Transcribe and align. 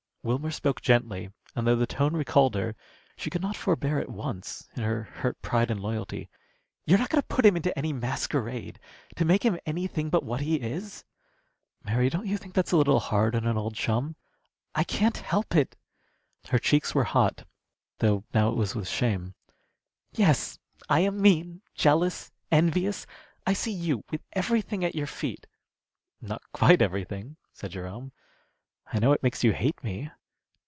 Wilmer 0.23 0.51
spoke 0.51 0.83
gently, 0.83 1.31
and 1.55 1.65
though 1.65 1.75
the 1.75 1.87
tone 1.87 2.13
recalled 2.13 2.53
her, 2.53 2.75
she 3.17 3.31
could 3.31 3.41
not 3.41 3.55
forbear 3.55 3.97
at 3.97 4.07
once, 4.07 4.69
in 4.75 4.83
her 4.83 5.01
hurt 5.01 5.41
pride 5.41 5.71
and 5.71 5.79
loyalty. 5.79 6.29
"You're 6.85 6.99
not 6.99 7.09
going 7.09 7.23
to 7.23 7.27
put 7.27 7.43
him 7.43 7.57
into 7.57 7.75
any 7.75 7.91
masquerade? 7.91 8.79
to 9.15 9.25
make 9.25 9.41
him 9.41 9.57
anything 9.65 10.11
but 10.11 10.21
what 10.23 10.41
he 10.41 10.57
is?" 10.57 11.05
"Mary, 11.83 12.07
don't 12.07 12.27
you 12.27 12.37
think 12.37 12.53
that's 12.53 12.71
a 12.71 12.77
little 12.77 12.99
hard 12.99 13.35
on 13.35 13.47
an 13.47 13.57
old 13.57 13.73
chum?" 13.73 14.15
"I 14.75 14.83
can't 14.83 15.17
help 15.17 15.55
it." 15.55 15.75
Her 16.49 16.59
cheeks 16.59 16.93
were 16.93 17.03
hot, 17.05 17.43
though 17.97 18.23
now 18.31 18.49
it 18.49 18.55
was 18.55 18.75
with 18.75 18.87
shame. 18.87 19.33
"Yes, 20.11 20.59
I 20.87 20.99
am 20.99 21.19
mean, 21.19 21.63
jealous, 21.73 22.31
envious. 22.51 23.07
I 23.47 23.53
see 23.53 23.73
you 23.73 24.03
with 24.11 24.21
everything 24.33 24.85
at 24.85 24.93
your 24.93 25.07
feet" 25.07 25.47
"Not 26.21 26.43
quite 26.51 26.79
everything," 26.79 27.37
said 27.53 27.71
Jerome. 27.71 28.11
"I 28.93 28.99
know 28.99 29.13
it 29.13 29.23
makes 29.23 29.41
you 29.41 29.53
hate 29.53 29.81
me." 29.85 30.11